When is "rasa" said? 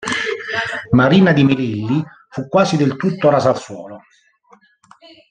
3.29-3.49